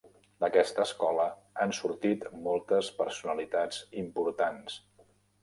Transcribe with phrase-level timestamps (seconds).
[0.43, 1.25] D'aquesta escola
[1.65, 4.81] han sortit moltes personalitats importants.